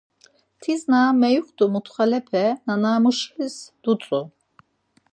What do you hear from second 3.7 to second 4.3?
dutzu.